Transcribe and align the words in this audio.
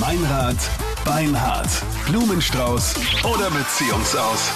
Meinrad, 0.00 0.56
Beinhard, 1.04 1.68
Blumenstrauß 2.08 2.94
oder 3.24 3.50
Beziehungsaus. 3.50 4.50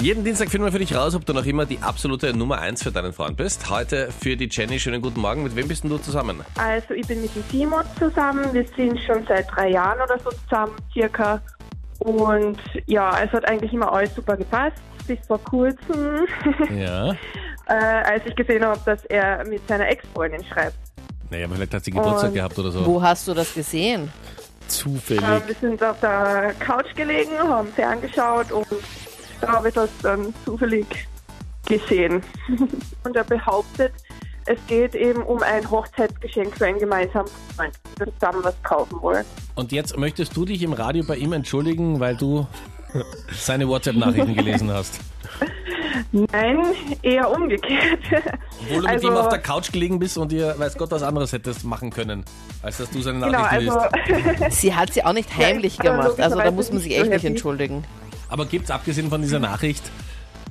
Jeden 0.00 0.24
Dienstag 0.24 0.50
finden 0.50 0.64
wir 0.66 0.72
für 0.72 0.80
dich 0.80 0.94
raus, 0.96 1.14
ob 1.14 1.24
du 1.24 1.32
noch 1.32 1.44
immer 1.46 1.64
die 1.64 1.78
absolute 1.80 2.36
Nummer 2.36 2.58
1 2.60 2.82
für 2.82 2.90
deinen 2.90 3.12
Freund 3.12 3.36
bist. 3.36 3.70
Heute 3.70 4.10
für 4.10 4.36
die 4.36 4.48
Jenny. 4.50 4.80
Schönen 4.80 5.00
guten 5.00 5.20
Morgen. 5.20 5.44
Mit 5.44 5.54
wem 5.54 5.68
bist 5.68 5.84
denn 5.84 5.90
du 5.90 5.98
zusammen? 5.98 6.40
Also 6.58 6.94
ich 6.94 7.06
bin 7.06 7.22
mit 7.22 7.34
dem 7.36 7.44
Simon 7.50 7.84
zusammen. 7.98 8.52
Wir 8.52 8.66
sind 8.76 8.98
schon 9.00 9.24
seit 9.28 9.46
drei 9.54 9.70
Jahren 9.70 10.00
oder 10.00 10.18
so 10.18 10.30
zusammen, 10.30 10.74
circa. 10.92 11.40
Und 12.00 12.58
ja, 12.86 13.22
es 13.22 13.30
hat 13.32 13.48
eigentlich 13.48 13.72
immer 13.72 13.92
alles 13.92 14.14
super 14.14 14.36
gepasst. 14.36 14.78
Bis 15.06 15.18
vor 15.26 15.38
kurzem, 15.44 16.26
Ja. 16.76 17.12
äh, 17.68 17.74
als 17.74 18.26
ich 18.26 18.34
gesehen 18.34 18.64
habe, 18.64 18.80
dass 18.84 19.04
er 19.04 19.44
mit 19.46 19.66
seiner 19.68 19.88
Ex-Freundin 19.88 20.44
schreibt. 20.44 20.76
Naja, 21.32 21.48
vielleicht 21.50 21.72
hat 21.72 21.84
sie 21.84 21.90
Geburtstag 21.90 22.28
Und- 22.28 22.34
gehabt 22.34 22.58
oder 22.58 22.70
so. 22.70 22.84
Wo 22.84 23.02
hast 23.02 23.26
du 23.26 23.32
das 23.32 23.54
gesehen? 23.54 24.12
Zufällig. 24.68 25.22
Äh, 25.22 25.40
wir 25.48 25.54
sind 25.60 25.82
auf 25.82 25.98
der 26.00 26.54
Couch 26.60 26.94
gelegen, 26.94 27.38
haben 27.38 27.68
ferngeschaut 27.72 28.52
und 28.52 28.66
da 29.40 29.48
habe 29.52 29.68
ich 29.68 29.74
das 29.74 29.88
dann 30.02 30.34
zufällig 30.44 30.86
gesehen. 31.66 32.22
und 33.04 33.16
er 33.16 33.24
behauptet, 33.24 33.92
es 34.44 34.58
geht 34.66 34.94
eben 34.94 35.22
um 35.22 35.42
ein 35.42 35.68
Hochzeitsgeschenk 35.70 36.54
für 36.56 36.66
einen 36.66 36.78
gemeinsamen 36.78 37.30
Freund, 37.56 37.72
wir 37.96 38.12
zusammen 38.18 38.44
was 38.44 38.54
kaufen 38.62 39.00
wollen. 39.00 39.24
Und 39.54 39.72
jetzt 39.72 39.96
möchtest 39.96 40.36
du 40.36 40.44
dich 40.44 40.62
im 40.62 40.74
Radio 40.74 41.02
bei 41.02 41.16
ihm 41.16 41.32
entschuldigen, 41.32 41.98
weil 41.98 42.16
du 42.16 42.46
seine 43.32 43.66
WhatsApp-Nachrichten 43.68 44.34
gelesen 44.34 44.70
hast. 44.70 45.00
Nein, 46.12 46.58
eher 47.02 47.30
umgekehrt. 47.30 47.98
Obwohl 48.62 48.82
du 48.82 48.88
Also- 48.88 49.06
mit 49.08 49.16
ihm 49.16 49.20
auf 49.20 49.28
der 49.28 49.38
Couch 49.38 49.72
gelegen 49.72 49.98
bist 49.98 50.18
und 50.18 50.32
ihr, 50.32 50.54
weiß 50.58 50.76
Gott, 50.76 50.90
was 50.90 51.02
anderes 51.02 51.32
hättest 51.32 51.64
machen 51.64 51.90
können, 51.90 52.24
als 52.62 52.78
dass 52.78 52.90
du 52.90 53.00
seine 53.02 53.20
Genau, 53.20 53.32
Nachrichten 53.32 53.70
also 53.70 53.88
liest. 54.44 54.50
Sie 54.60 54.74
hat 54.74 54.92
sie 54.94 55.04
auch 55.04 55.12
nicht 55.12 55.36
heimlich 55.36 55.78
Ja, 55.82 55.92
gemacht, 55.92 56.20
also 56.20 56.36
da 56.38 56.50
muss 56.50 56.70
man 56.72 56.80
sich 56.80 56.94
echt 56.96 57.04
so 57.06 57.10
nicht 57.10 57.24
entschuldigen. 57.24 57.84
Aber 58.28 58.46
gibt 58.46 58.64
es 58.66 58.70
abgesehen 58.70 59.08
von 59.10 59.20
dieser 59.22 59.38
Nachricht 59.40 59.82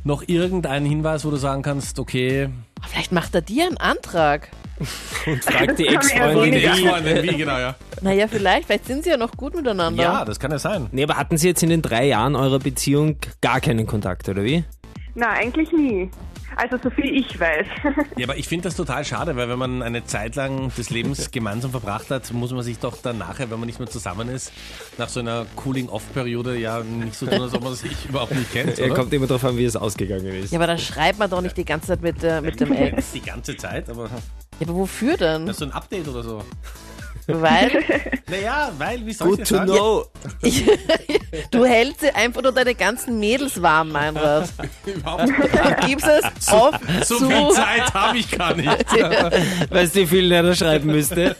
noch 0.03 0.23
irgendeinen 0.27 0.85
Hinweis, 0.85 1.25
wo 1.25 1.29
du 1.29 1.37
sagen 1.37 1.61
kannst, 1.61 1.99
okay, 1.99 2.49
Vielleicht 2.87 3.11
macht 3.11 3.35
er 3.35 3.41
dir 3.41 3.67
einen 3.67 3.77
Antrag. 3.77 4.49
Und 5.27 5.43
fragt 5.43 5.77
die 5.77 5.85
Ex-Freundin. 5.95 6.53
Ex-Freundin, 6.53 7.23
wie 7.23 7.37
genau, 7.37 7.57
ja? 7.59 7.75
Naja, 8.01 8.27
vielleicht, 8.27 8.65
vielleicht 8.65 8.87
sind 8.87 9.03
sie 9.03 9.11
ja 9.11 9.17
noch 9.17 9.31
gut 9.37 9.53
miteinander. 9.53 10.01
Ja, 10.01 10.25
das 10.25 10.39
kann 10.39 10.49
ja 10.49 10.57
sein. 10.57 10.87
Nee, 10.91 11.03
aber 11.03 11.17
hatten 11.17 11.37
Sie 11.37 11.47
jetzt 11.47 11.61
in 11.61 11.69
den 11.69 11.83
drei 11.83 12.07
Jahren 12.07 12.35
eurer 12.35 12.57
Beziehung 12.57 13.17
gar 13.41 13.61
keinen 13.61 13.85
Kontakt, 13.85 14.27
oder 14.29 14.43
wie? 14.43 14.63
Na, 15.15 15.31
eigentlich 15.31 15.71
nie. 15.71 16.09
Also 16.57 16.77
so 16.83 16.89
viel 16.89 17.15
ich 17.15 17.39
weiß. 17.39 17.65
Ja, 18.17 18.25
aber 18.27 18.35
ich 18.37 18.47
finde 18.47 18.63
das 18.67 18.75
total 18.75 19.05
schade, 19.05 19.35
weil 19.37 19.47
wenn 19.47 19.57
man 19.57 19.81
eine 19.81 20.03
Zeit 20.03 20.35
lang 20.35 20.69
des 20.75 20.89
Lebens 20.89 21.31
gemeinsam 21.31 21.71
verbracht 21.71 22.09
hat, 22.09 22.31
muss 22.33 22.51
man 22.51 22.61
sich 22.61 22.77
doch 22.79 22.97
dann 23.01 23.17
nachher, 23.17 23.49
wenn 23.49 23.57
man 23.59 23.67
nicht 23.67 23.79
mehr 23.79 23.87
zusammen 23.89 24.27
ist, 24.27 24.51
nach 24.97 25.07
so 25.07 25.21
einer 25.21 25.45
Cooling-Off-Periode 25.55 26.57
ja 26.57 26.81
nicht 26.81 27.15
so 27.15 27.25
tun, 27.25 27.41
als 27.41 27.53
ob 27.53 27.63
man 27.63 27.73
sich 27.75 28.05
überhaupt 28.09 28.33
nicht 28.35 28.51
kennt, 28.51 28.79
Er 28.79 28.87
oder? 28.87 28.95
kommt 28.95 29.13
immer 29.13 29.27
darauf 29.27 29.45
an, 29.45 29.57
wie 29.57 29.63
es 29.63 29.77
ausgegangen 29.77 30.25
ist. 30.27 30.51
Ja, 30.51 30.59
aber 30.59 30.67
da 30.67 30.77
schreibt 30.77 31.19
man 31.19 31.29
doch 31.29 31.41
nicht 31.41 31.55
die 31.55 31.65
ganze 31.65 31.87
Zeit 31.87 32.01
mit, 32.01 32.21
äh, 32.23 32.41
mit 32.41 32.59
dem 32.59 32.71
Ex. 32.73 33.13
Die 33.13 33.21
ganze 33.21 33.55
Zeit, 33.55 33.89
aber 33.89 34.05
Ja, 34.59 34.67
aber 34.67 34.75
wofür 34.75 35.15
denn? 35.15 35.45
das 35.45 35.55
ist 35.55 35.59
so 35.59 35.65
ein 35.65 35.71
Update 35.71 36.07
oder 36.09 36.21
so. 36.23 36.43
Weil 37.27 37.71
Naja, 38.29 38.71
weil, 38.77 39.05
wie 39.05 39.13
soll 39.13 39.29
Good 39.29 39.39
ich 39.41 39.47
to 39.49 39.55
das 39.57 39.67
sagen? 39.67 39.79
know. 39.79 40.05
ich, 40.41 40.65
du 41.51 41.65
hältst 41.65 42.01
dir 42.01 42.15
einfach 42.15 42.41
nur 42.41 42.51
deine 42.51 42.75
ganzen 42.75 43.19
Mädels 43.19 43.61
warm, 43.61 43.89
Meinrad. 43.91 44.49
Überhaupt 44.85 45.25
nicht. 45.27 45.39
Und 45.39 45.87
gibst 45.87 46.07
es 46.07 46.47
oft 46.53 46.79
So 47.05 47.17
zu. 47.19 47.29
viel 47.29 47.49
Zeit 47.51 47.93
habe 47.93 48.17
ich 48.17 48.31
gar 48.31 48.53
nicht. 48.55 48.69
Weißt 49.71 49.95
du, 49.95 49.99
wie 50.01 50.07
viel 50.07 50.31
er 50.31 50.43
da 50.43 50.55
schreiben 50.55 50.87
müsste? 50.91 51.35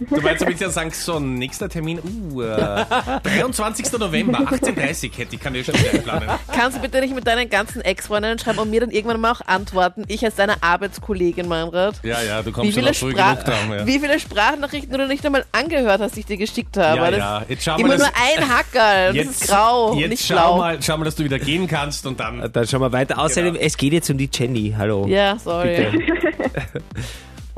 Du 0.00 0.20
meinst, 0.20 0.42
ob 0.42 0.50
ich 0.50 0.58
dann 0.58 0.70
sagen, 0.70 0.90
so, 0.92 1.18
nächster 1.18 1.68
Termin, 1.68 2.00
uh, 2.32 2.42
äh, 2.42 2.84
23. 3.24 3.92
November, 3.98 4.38
18.30 4.40 5.16
hätte 5.16 5.34
ich, 5.34 5.40
kann 5.40 5.54
ich 5.54 5.66
schon 5.66 5.74
wieder 5.74 5.90
einplanen. 5.92 6.28
Kannst 6.52 6.76
du 6.78 6.80
bitte 6.82 7.00
nicht 7.00 7.14
mit 7.14 7.26
deinen 7.26 7.50
ganzen 7.50 7.80
Ex-Freundinnen 7.82 8.38
schreiben 8.38 8.58
und 8.60 8.70
mir 8.70 8.80
dann 8.80 8.90
irgendwann 8.90 9.20
mal 9.20 9.32
auch 9.32 9.40
antworten? 9.46 10.04
Ich 10.08 10.24
als 10.24 10.36
deine 10.36 10.62
Arbeitskollegin, 10.62 11.48
Meinrad. 11.48 11.96
Ja, 12.04 12.22
ja, 12.22 12.42
du 12.42 12.52
kommst 12.52 12.74
schon 12.74 12.84
noch 12.84 12.94
früh 12.94 13.12
genug 13.12 13.44
dran. 13.44 13.70
Ja. 13.70 13.86
wie 13.86 13.98
viele 13.98 14.20
Sprachnachrichten 14.20 14.96
du 14.96 15.06
nicht 15.08 15.24
einmal 15.26 15.44
angehört 15.52 16.00
hast, 16.00 16.14
die 16.16 16.20
ich 16.20 16.26
dir 16.26 16.36
geschickt 16.36 16.76
habe? 16.76 16.96
Ja, 16.98 17.10
das 17.10 17.18
ja. 17.18 17.42
Jetzt 17.48 17.64
schau 17.64 17.72
mal, 17.72 17.80
immer 17.80 17.96
dass- 17.96 18.02
nur 18.02 18.10
ein 18.42 18.47
Hackerl. 18.48 19.14
Das 19.14 19.26
ist 19.26 19.48
grau, 19.48 19.94
jetzt 19.94 20.10
nicht 20.10 20.26
schau 20.26 20.34
blau. 20.34 20.56
Mal, 20.58 20.78
schau 20.82 20.96
mal, 20.96 21.04
dass 21.04 21.14
du 21.16 21.24
wieder 21.24 21.38
gehen 21.38 21.66
kannst 21.66 22.06
und 22.06 22.18
dann. 22.20 22.50
Dann 22.52 22.66
schauen 22.66 22.80
wir 22.80 22.92
weiter. 22.92 23.18
Außerdem, 23.18 23.54
Genau. 23.54 23.64
es 23.66 23.76
geht 23.76 23.92
jetzt 23.92 24.08
um 24.10 24.18
die 24.18 24.28
Jenny. 24.32 24.74
Hallo. 24.76 25.06
Ja, 25.08 25.38
sorry. 25.38 25.86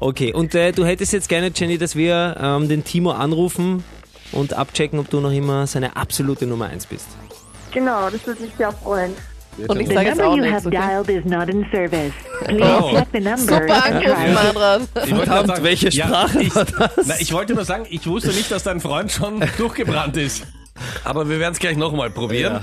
Okay, 0.02 0.32
und 0.32 0.54
äh, 0.54 0.72
du 0.72 0.86
hättest 0.86 1.12
jetzt 1.12 1.28
gerne, 1.28 1.50
Jenny, 1.54 1.76
dass 1.76 1.94
wir 1.94 2.34
ähm, 2.40 2.68
den 2.70 2.84
Timo 2.84 3.10
anrufen 3.10 3.84
und 4.32 4.54
abchecken, 4.54 4.98
ob 4.98 5.10
du 5.10 5.20
noch 5.20 5.30
immer 5.32 5.66
seine 5.66 5.94
absolute 5.94 6.46
Nummer 6.46 6.68
1 6.68 6.86
bist. 6.86 7.06
genau, 7.70 8.08
das 8.08 8.26
würde 8.26 8.40
mich 8.42 8.52
sehr 8.56 8.72
freuen. 8.72 9.12
Und 9.68 9.78
ich 9.78 9.88
sage 9.88 10.08
jetzt 10.08 10.22
auch 10.22 10.34
you 10.36 10.42
nichts. 10.42 10.56
have 10.64 10.68
Okay? 10.68 10.78
dialed 10.78 11.08
is 11.10 11.24
not 11.30 11.48
in 11.50 11.66
service. 11.70 12.12
Please 12.46 12.64
Oh. 12.64 13.36
Super. 13.36 14.80
Ich 15.04 15.10
wollte 15.14 15.26
Verdammt, 15.30 15.62
welche 15.62 15.92
Sprache 15.92 16.40
ich, 16.40 16.54
war 16.54 16.64
das? 16.64 17.06
Na, 17.06 17.14
ich 17.20 17.32
wollte 17.34 17.54
nur 17.54 17.64
sagen, 17.66 17.84
ich 17.90 18.06
wusste 18.06 18.28
nicht, 18.30 18.50
dass 18.50 18.62
dein 18.62 18.80
Freund 18.80 19.12
schon 19.12 19.44
durchgebrannt 19.58 20.16
ist. 20.16 20.46
Aber 21.04 21.28
wir 21.28 21.38
werden 21.38 21.52
es 21.52 21.58
gleich 21.58 21.76
nochmal 21.76 22.10
probieren. 22.10 22.60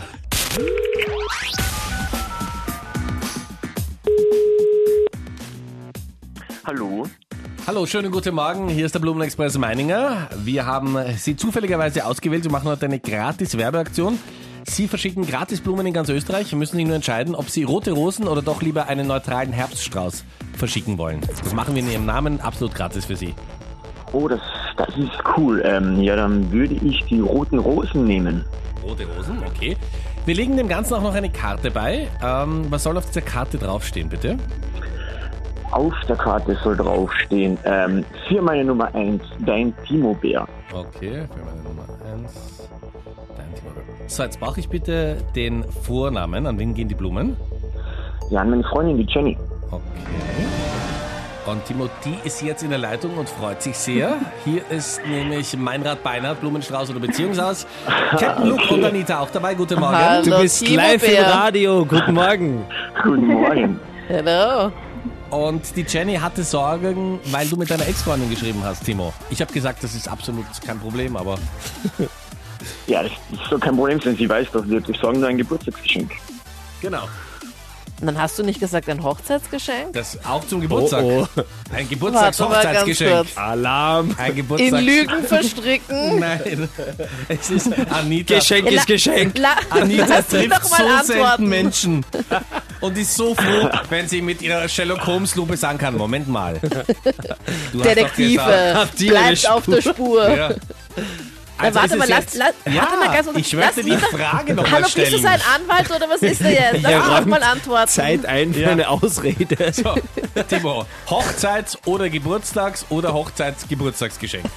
Hallo. 6.65 7.05
Hallo, 7.65 7.85
schönen 7.85 8.11
guten 8.11 8.35
Morgen. 8.35 8.69
Hier 8.69 8.85
ist 8.85 8.95
der 8.95 8.99
Blumenexpress 8.99 9.57
Meininger. 9.57 10.29
Wir 10.43 10.65
haben 10.65 10.97
Sie 11.17 11.35
zufälligerweise 11.35 12.05
ausgewählt. 12.05 12.43
Wir 12.43 12.51
machen 12.51 12.69
heute 12.69 12.85
eine 12.85 12.99
gratis 12.99 13.57
Werbeaktion. 13.57 14.19
Sie 14.65 14.87
verschicken 14.87 15.25
gratis 15.25 15.61
Blumen 15.61 15.85
in 15.85 15.93
ganz 15.93 16.09
Österreich. 16.09 16.53
Müssen 16.53 16.75
sich 16.75 16.85
nur 16.85 16.95
entscheiden, 16.95 17.35
ob 17.35 17.49
Sie 17.49 17.63
rote 17.63 17.91
Rosen 17.91 18.27
oder 18.27 18.41
doch 18.41 18.61
lieber 18.61 18.87
einen 18.87 19.07
neutralen 19.07 19.53
Herbststrauß 19.53 20.25
verschicken 20.57 20.97
wollen. 20.97 21.21
Das 21.43 21.53
machen 21.53 21.73
wir 21.73 21.81
in 21.81 21.89
Ihrem 21.89 22.05
Namen 22.05 22.41
absolut 22.41 22.75
gratis 22.75 23.05
für 23.05 23.15
Sie. 23.15 23.33
Oh, 24.11 24.27
das, 24.27 24.41
das 24.77 24.89
ist 24.97 25.11
cool. 25.37 25.61
Ähm, 25.65 26.01
ja, 26.01 26.15
dann 26.15 26.51
würde 26.51 26.75
ich 26.75 27.03
die 27.05 27.19
roten 27.19 27.59
Rosen 27.59 28.05
nehmen. 28.05 28.45
Rote 28.83 29.05
Rosen, 29.05 29.39
okay. 29.45 29.75
Wir 30.25 30.35
legen 30.35 30.55
dem 30.57 30.67
Ganzen 30.67 30.93
auch 30.93 31.01
noch 31.01 31.15
eine 31.15 31.29
Karte 31.29 31.71
bei. 31.71 32.07
Ähm, 32.23 32.65
was 32.69 32.83
soll 32.83 32.97
auf 32.97 33.05
dieser 33.07 33.21
Karte 33.21 33.57
draufstehen, 33.57 34.09
bitte? 34.09 34.37
Auf 35.71 35.93
der 36.07 36.15
Karte 36.15 36.57
soll 36.63 36.77
draufstehen, 36.77 37.57
ähm, 37.65 38.05
für 38.27 38.41
meine 38.41 38.63
Nummer 38.63 38.93
1, 38.95 39.21
dein 39.45 39.73
Timo-Bär. 39.85 40.47
Okay, 40.73 41.27
für 41.33 41.45
meine 41.45 41.61
Nummer 41.61 41.83
1. 42.23 42.67
So, 44.07 44.23
jetzt 44.23 44.39
brauche 44.39 44.59
ich 44.59 44.69
bitte 44.69 45.17
den 45.35 45.65
Vornamen. 45.65 46.47
An 46.47 46.57
wen 46.57 46.73
gehen 46.73 46.87
die 46.87 46.95
Blumen? 46.95 47.35
Ja, 48.29 48.41
an 48.41 48.49
meine 48.51 48.63
Freundin, 48.63 48.97
die 48.97 49.05
Jenny. 49.11 49.37
Okay. 49.69 50.76
Und 51.47 51.63
Timo, 51.63 51.89
die 52.03 52.17
ist 52.25 52.41
jetzt 52.41 52.61
in 52.61 52.71
der 52.71 52.79
Leitung 52.79 53.17
und 53.17 53.29
freut 53.29 53.61
sich 53.61 53.77
sehr. 53.77 54.17
Hier 54.43 54.69
ist 54.69 54.99
nämlich 55.07 55.55
Meinrad 55.55 56.03
Beinhardt, 56.03 56.41
Blumenstrauß 56.41 56.89
oder 56.89 56.99
Beziehungshaus. 56.99 57.65
Captain 58.19 58.49
Luke 58.49 58.73
und 58.73 58.83
Anita 58.83 59.19
auch 59.19 59.29
dabei. 59.29 59.55
Guten 59.55 59.79
Morgen. 59.79 59.95
Hallo. 59.95 60.23
Du 60.25 60.41
bist 60.41 60.65
Timo 60.65 60.75
live 60.75 61.01
im 61.03 61.09
Bär. 61.09 61.25
Radio. 61.25 61.85
Guten 61.85 62.13
Morgen. 62.13 62.65
Guten 63.01 63.27
Morgen. 63.27 63.79
Hello. 64.09 64.73
Und 65.29 65.73
die 65.77 65.85
Jenny 65.87 66.15
hatte 66.15 66.43
Sorgen, 66.43 67.21
weil 67.31 67.47
du 67.47 67.55
mit 67.55 67.69
deiner 67.69 67.87
Ex-Freundin 67.87 68.29
geschrieben 68.29 68.61
hast, 68.65 68.83
Timo. 68.83 69.13
Ich 69.29 69.39
habe 69.39 69.53
gesagt, 69.53 69.81
das 69.85 69.95
ist 69.95 70.09
absolut 70.09 70.45
kein 70.65 70.79
Problem, 70.79 71.15
aber 71.15 71.37
ja, 72.87 73.03
das 73.03 73.11
ist 73.11 73.49
so 73.49 73.57
kein 73.57 73.75
Problem, 73.75 73.99
denn 73.99 74.17
sie 74.17 74.27
weiß 74.27 74.47
doch, 74.51 74.65
sie 74.65 74.75
hat 74.75 74.85
sagen, 75.01 75.23
ein 75.23 75.37
Geburtstagsgeschenk. 75.37 76.11
genau. 76.81 77.07
Und 77.99 78.05
dann 78.05 78.21
hast 78.21 78.37
du 78.37 78.43
nicht 78.43 78.59
gesagt 78.59 78.87
ein 78.89 79.03
Hochzeitsgeschenk? 79.03 79.93
Das 79.93 80.19
auch 80.23 80.45
zum 80.45 80.61
Geburtstag. 80.61 81.03
Oh, 81.03 81.25
Ein 81.35 81.47
mal 81.71 81.81
ganz 81.81 81.89
Geburtstagshochzeitsgeschenk. 81.89 83.27
Alarm. 83.35 84.15
Ein 84.19 84.29
In 84.31 84.35
Geburtstags 84.37 84.83
Lügen 84.83 85.23
verstricken? 85.23 86.19
Nein, 86.19 86.69
es 87.27 87.49
ist 87.49 87.69
Anita. 87.89 88.35
Geschenk 88.35 88.69
ist 88.71 88.85
Geschenk. 88.85 89.37
La 89.39 89.55
Anita 89.71 90.21
trifft 90.21 90.65
so 90.67 90.75
antworten. 90.75 91.05
selten 91.07 91.45
Menschen 91.49 92.05
und 92.81 92.97
ist 92.99 93.15
so 93.15 93.33
froh, 93.33 93.69
wenn 93.89 94.07
sie 94.07 94.21
mit 94.21 94.43
ihrer 94.43 94.67
Sherlock 94.69 95.05
Holmes 95.07 95.35
Lupe 95.35 95.57
sagen 95.57 95.79
kann, 95.79 95.95
Moment 95.97 96.27
mal. 96.27 96.59
Du 97.71 97.81
Detektive, 97.81 98.33
gesagt- 98.43 98.97
bleibt 98.97 99.49
auf 99.49 99.65
der 99.65 99.81
Spur. 99.81 100.29
Ja. 100.37 100.49
Also 101.59 101.79
warte 101.79 101.95
mal, 101.97 102.07
lass, 102.07 102.33
lass, 102.35 102.53
ja, 102.65 102.81
warte 102.83 102.97
mal 102.97 103.13
ganz 103.15 103.25
kurz. 103.25 103.37
ich 103.39 103.51
lass 103.53 103.75
möchte 103.77 103.83
die 103.83 103.97
Frage 103.97 104.53
noch 104.53 104.63
Hallo, 104.65 104.71
mal 104.73 104.81
bist 104.83 104.97
du 104.97 105.01
stellen. 105.05 105.21
sein 105.23 105.41
Anwalt 105.55 105.89
oder 105.89 106.07
was 106.09 106.21
ist 106.21 106.41
er 106.41 106.51
jetzt? 106.51 106.83
Lass 106.83 106.91
Ja, 106.91 107.21
mal 107.25 107.41
antworten. 107.43 107.87
Zeit 107.87 108.25
ein 108.25 108.53
für 108.53 108.59
Ja. 108.61 108.69
eine 108.69 108.87
Ausrede. 108.89 109.73
So, 109.73 109.95
Timo, 110.49 110.85
Hochzeits- 111.09 111.77
oder 111.85 112.05
Geburtstags- 112.05 112.85
oder 112.89 113.13
Hochzeitsgeburtstagsgeschenk? 113.13 114.45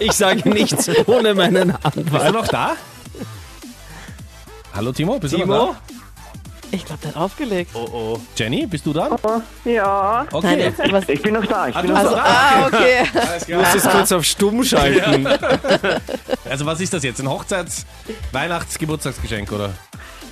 Ich 0.00 0.12
sage 0.12 0.48
nichts 0.48 0.88
ohne 1.06 1.34
meinen 1.34 1.68
Bist 1.72 1.84
du 1.84 2.00
Anwalt. 2.16 2.34
noch 2.34 2.48
da? 2.48 2.72
Hallo 4.74 4.92
Timo, 4.92 5.18
bist 5.18 5.34
du 5.34 5.38
noch 5.38 5.44
Timo? 5.44 5.76
Ich 6.72 6.84
glaube, 6.84 7.00
der 7.02 7.10
hat 7.10 7.16
aufgelegt. 7.20 7.70
Oh 7.74 7.88
oh. 7.92 8.20
Jenny, 8.36 8.64
bist 8.66 8.86
du 8.86 8.92
dran? 8.92 9.16
Ja, 9.64 10.26
Okay. 10.32 10.72
Nein, 10.78 10.92
was, 10.92 11.08
Ich 11.08 11.20
bin 11.20 11.34
noch 11.34 11.44
da. 11.46 11.68
Ich 11.68 11.74
Ah, 11.76 11.82
bin 11.82 11.92
noch 11.92 12.00
bist 12.02 12.14
da. 12.14 12.16
da. 12.16 12.24
ah, 12.24 12.66
okay. 12.66 13.04
Alles 13.14 13.46
Du 13.46 13.54
musst 13.56 13.74
es 13.74 13.82
klar. 13.82 13.94
kurz 13.94 14.12
auf 14.12 14.24
stumm 14.24 14.62
schalten. 14.64 15.26
Also 16.48 16.66
was 16.66 16.80
ist 16.80 16.92
das 16.92 17.02
jetzt? 17.02 17.20
Ein 17.20 17.28
Hochzeits-, 17.28 17.86
Weihnachts-, 18.32 18.78
Geburtstagsgeschenk, 18.78 19.50
oder? 19.52 19.70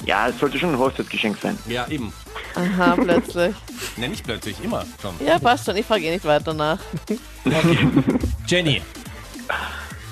Ja, 0.06 0.28
es 0.28 0.38
sollte 0.38 0.58
schon 0.60 0.70
ein 0.72 0.78
Hochzeitsgeschenk 0.78 1.38
sein. 1.42 1.58
Ja, 1.66 1.86
eben. 1.88 2.12
Aha, 2.54 2.94
plötzlich. 2.94 3.54
Nenn 3.96 4.12
ich 4.12 4.22
plötzlich, 4.22 4.62
immer 4.62 4.84
schon. 5.02 5.14
Ja, 5.26 5.38
passt 5.40 5.66
schon. 5.66 5.76
Ich 5.76 5.86
frage 5.86 6.04
eh 6.04 6.10
nicht 6.12 6.24
weiter 6.24 6.54
nach. 6.54 6.78
Jenny, 8.46 8.80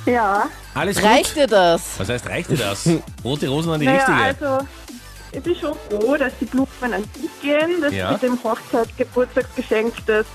ja. 0.07 0.47
alles 0.75 0.97
gut? 0.97 1.05
Reicht 1.07 1.37
dir 1.37 1.47
das? 1.47 1.83
Was 1.99 2.09
heißt, 2.09 2.29
reicht 2.29 2.51
dir 2.51 2.57
das? 2.57 2.89
Rote 3.25 3.49
Rosen 3.49 3.73
an 3.73 3.81
die 3.81 3.87
Naja, 3.87 4.05
richtige. 4.05 4.47
also 4.49 4.67
ich 5.37 5.43
bin 5.43 5.55
schon 5.55 5.75
froh, 5.91 6.17
dass 6.17 6.33
die 6.41 6.45
Blumen 6.47 6.69
an 6.83 7.05
dich 7.15 7.31
gehen. 7.43 7.81
Das 7.81 7.93
Ja. 7.95 8.13
mit 8.13 8.23
dem 8.23 8.39
Hochzeitsgeburtstagsgeschenk, 8.43 9.95
das 10.07 10.27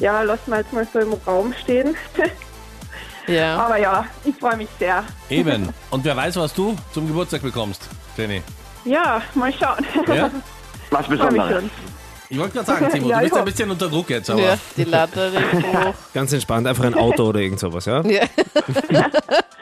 ja, 0.00 0.22
lassen 0.22 0.50
wir 0.50 0.58
jetzt 0.58 0.72
mal 0.72 0.86
so 0.92 0.98
im 1.00 1.12
Raum 1.26 1.54
stehen. 1.62 1.94
Ja. 3.26 3.56
Aber 3.56 3.78
ja, 3.78 4.04
ich 4.22 4.34
freue 4.36 4.58
mich 4.58 4.68
sehr. 4.78 5.02
Eben. 5.30 5.70
Und 5.90 6.04
wer 6.04 6.14
weiß, 6.14 6.36
was 6.36 6.52
du 6.52 6.76
zum 6.92 7.06
Geburtstag 7.08 7.40
bekommst, 7.40 7.88
Jenny. 8.18 8.42
Ja, 8.84 9.22
mal 9.34 9.50
schauen. 9.50 9.78
Ja? 10.14 10.30
Was 10.90 11.06
Freue 11.06 11.16
mich 11.16 11.20
Besonderes. 11.30 11.52
schon. 11.62 11.70
Ich 12.28 12.38
wollte 12.38 12.52
gerade 12.52 12.66
sagen, 12.66 12.88
Timo, 12.92 13.08
Ja, 13.08 13.16
du 13.20 13.22
bist 13.24 13.36
ein 13.38 13.44
bisschen 13.46 13.70
unter 13.70 13.88
Druck 13.88 14.10
jetzt, 14.10 14.28
aber 14.28 14.42
Ja, 14.42 14.58
die 14.76 14.84
Latte 14.84 15.30
liegt 15.30 15.54
hoch. 15.74 15.94
Ganz 16.12 16.34
entspannt, 16.34 16.66
einfach 16.66 16.84
ein 16.84 16.94
Auto 16.94 17.24
oder 17.28 17.40
irgend 17.40 17.60
sowas, 17.60 17.86
ja? 17.86 18.02
Ja. 18.04 18.24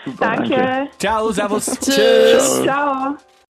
Super, 0.04 0.16
Danke. 0.18 0.88
ciao, 0.98 1.30
servus. 1.30 1.66
Tschüss. 1.80 2.62
Ciao. 2.64 3.16